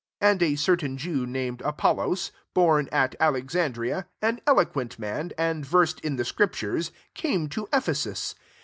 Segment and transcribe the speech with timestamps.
[0.19, 5.99] 24 And a certain Jew, named Apollos, born at Alexandria, an eloquent man, and versed
[5.99, 8.33] in the scriptures, came to Ephesus.